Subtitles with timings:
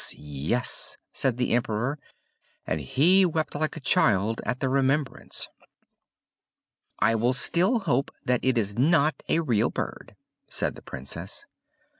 [0.17, 1.99] yes!" said the Emperor,
[2.65, 5.47] and he wept like a child at the remembrance.
[6.99, 10.15] "I will still hope that it is not a real bird,"
[10.49, 11.45] said the Princess.